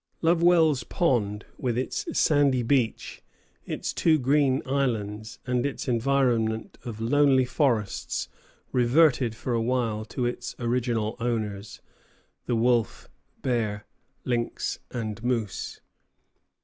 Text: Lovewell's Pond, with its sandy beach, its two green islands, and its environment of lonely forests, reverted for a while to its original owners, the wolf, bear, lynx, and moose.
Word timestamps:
Lovewell's 0.23 0.83
Pond, 0.83 1.45
with 1.59 1.77
its 1.77 2.07
sandy 2.17 2.63
beach, 2.63 3.21
its 3.67 3.93
two 3.93 4.17
green 4.17 4.63
islands, 4.65 5.37
and 5.45 5.63
its 5.63 5.87
environment 5.87 6.79
of 6.83 6.99
lonely 6.99 7.45
forests, 7.45 8.27
reverted 8.71 9.35
for 9.35 9.53
a 9.53 9.61
while 9.61 10.03
to 10.05 10.25
its 10.25 10.55
original 10.57 11.15
owners, 11.19 11.81
the 12.47 12.55
wolf, 12.55 13.09
bear, 13.43 13.85
lynx, 14.25 14.79
and 14.89 15.23
moose. 15.23 15.81